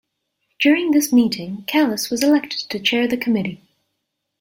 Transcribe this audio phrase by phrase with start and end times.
[0.59, 3.61] During this meeting Kalas was elected to chair the committee.